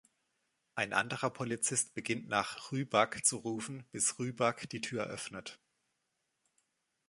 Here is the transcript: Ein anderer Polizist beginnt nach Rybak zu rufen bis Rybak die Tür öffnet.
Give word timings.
Ein 0.73 0.93
anderer 0.93 1.29
Polizist 1.29 1.93
beginnt 1.93 2.27
nach 2.27 2.71
Rybak 2.71 3.23
zu 3.23 3.37
rufen 3.37 3.85
bis 3.91 4.17
Rybak 4.17 4.67
die 4.67 4.81
Tür 4.81 5.03
öffnet. 5.05 5.59